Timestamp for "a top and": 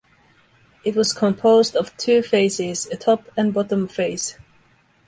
2.87-3.53